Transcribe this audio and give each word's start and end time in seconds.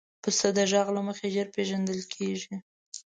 پسه 0.23 0.47
د 0.57 0.59
غږ 0.71 0.87
له 0.95 1.01
مخې 1.07 1.27
ژر 1.35 1.47
پېژندل 1.55 2.01
کېږي. 2.13 2.55